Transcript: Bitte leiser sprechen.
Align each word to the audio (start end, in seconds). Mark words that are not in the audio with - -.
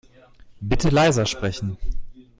Bitte 0.61 0.89
leiser 0.89 1.27
sprechen. 1.27 1.77